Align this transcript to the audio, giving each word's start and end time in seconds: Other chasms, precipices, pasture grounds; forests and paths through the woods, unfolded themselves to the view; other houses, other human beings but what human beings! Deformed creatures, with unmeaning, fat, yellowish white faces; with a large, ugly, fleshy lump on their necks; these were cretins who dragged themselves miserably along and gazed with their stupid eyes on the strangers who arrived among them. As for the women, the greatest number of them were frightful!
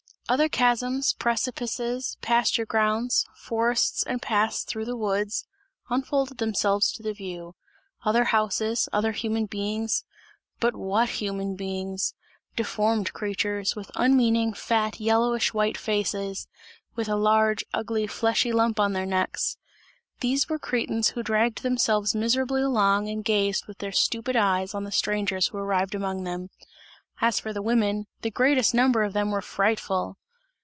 Other 0.29 0.47
chasms, 0.47 1.11
precipices, 1.11 2.15
pasture 2.21 2.65
grounds; 2.65 3.25
forests 3.35 4.01
and 4.03 4.21
paths 4.21 4.63
through 4.63 4.85
the 4.85 4.95
woods, 4.95 5.45
unfolded 5.89 6.37
themselves 6.37 6.89
to 6.93 7.03
the 7.03 7.11
view; 7.13 7.55
other 8.05 8.23
houses, 8.23 8.87
other 8.93 9.11
human 9.11 9.45
beings 9.45 10.05
but 10.61 10.73
what 10.73 11.09
human 11.09 11.57
beings! 11.57 12.13
Deformed 12.55 13.11
creatures, 13.11 13.75
with 13.75 13.91
unmeaning, 13.95 14.53
fat, 14.53 15.01
yellowish 15.01 15.53
white 15.53 15.77
faces; 15.77 16.47
with 16.95 17.09
a 17.09 17.17
large, 17.17 17.65
ugly, 17.73 18.07
fleshy 18.07 18.53
lump 18.53 18.79
on 18.79 18.93
their 18.93 19.05
necks; 19.05 19.57
these 20.21 20.47
were 20.47 20.57
cretins 20.57 21.09
who 21.09 21.23
dragged 21.23 21.61
themselves 21.61 22.15
miserably 22.15 22.61
along 22.61 23.09
and 23.09 23.25
gazed 23.25 23.65
with 23.67 23.79
their 23.79 23.91
stupid 23.91 24.37
eyes 24.37 24.73
on 24.73 24.85
the 24.85 24.93
strangers 24.93 25.47
who 25.47 25.57
arrived 25.57 25.93
among 25.93 26.23
them. 26.23 26.49
As 27.19 27.37
for 27.37 27.51
the 27.51 27.61
women, 27.61 28.07
the 28.21 28.31
greatest 28.31 28.73
number 28.73 29.03
of 29.03 29.11
them 29.11 29.29
were 29.29 29.41
frightful! 29.41 30.15